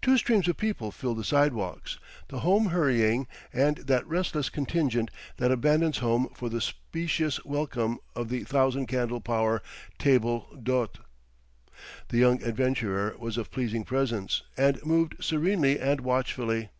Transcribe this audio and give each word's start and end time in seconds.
Two 0.00 0.16
streams 0.16 0.48
of 0.48 0.56
people 0.56 0.90
filled 0.90 1.18
the 1.18 1.22
sidewalks—the 1.22 2.38
home 2.38 2.68
hurrying, 2.68 3.26
and 3.52 3.76
that 3.76 4.06
restless 4.06 4.48
contingent 4.48 5.10
that 5.36 5.52
abandons 5.52 5.98
home 5.98 6.30
for 6.34 6.48
the 6.48 6.62
specious 6.62 7.44
welcome 7.44 7.98
of 8.14 8.30
the 8.30 8.42
thousand 8.44 8.86
candle 8.86 9.20
power 9.20 9.60
table 9.98 10.48
d'hôte. 10.62 11.00
The 12.08 12.16
young 12.16 12.42
adventurer 12.42 13.14
was 13.18 13.36
of 13.36 13.50
pleasing 13.50 13.84
presence, 13.84 14.44
and 14.56 14.82
moved 14.82 15.16
serenely 15.22 15.78
and 15.78 16.00
watchfully. 16.00 16.70